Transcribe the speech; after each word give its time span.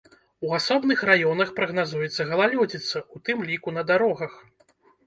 У 0.45 0.55
асобных 0.59 1.03
раёнах 1.09 1.53
прагназуецца 1.61 2.27
галалёдзіца, 2.33 2.97
у 3.17 3.25
тым 3.29 3.49
ліку 3.53 3.79
на 3.79 3.89
дарогах. 3.95 4.33